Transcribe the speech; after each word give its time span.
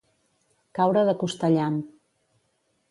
Caure 0.79 1.03
de 1.11 1.15
costellam. 1.21 1.81